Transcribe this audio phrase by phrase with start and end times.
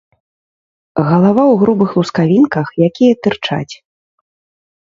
[1.09, 3.73] Галава ў грубых лускавінках, якія тырчаць.